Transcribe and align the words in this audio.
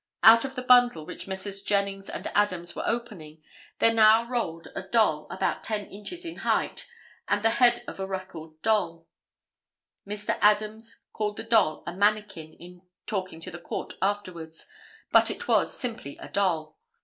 Out 0.23 0.43
of 0.43 0.55
the 0.55 0.63
bundle 0.63 1.05
which 1.05 1.27
Messrs. 1.27 1.61
Jennings 1.61 2.09
and 2.09 2.25
Adams 2.33 2.75
were 2.75 2.81
opening 2.87 3.43
there 3.77 3.93
now 3.93 4.27
rolled 4.27 4.67
a 4.75 4.81
doll 4.81 5.27
about 5.29 5.63
ten 5.63 5.85
inches 5.85 6.25
in 6.25 6.37
height, 6.37 6.87
and 7.27 7.43
the 7.43 7.51
head 7.51 7.83
of 7.87 7.99
a 7.99 8.07
record 8.07 8.59
doll. 8.63 9.05
Mr. 10.07 10.39
Adams 10.41 11.03
called 11.13 11.37
the 11.37 11.43
doll 11.43 11.83
a 11.85 11.93
manikin 11.93 12.55
in 12.59 12.81
talking 13.05 13.39
to 13.41 13.51
the 13.51 13.59
Court 13.59 13.93
afterwards, 14.01 14.65
but 15.11 15.29
it 15.29 15.47
was 15.47 15.79
simply 15.79 16.17
a 16.17 16.29
doll. 16.29 16.79